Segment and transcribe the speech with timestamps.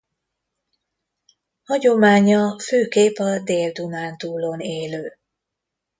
[1.65, 5.17] Hagyománya főképp a Dél-Dunántúlon élő.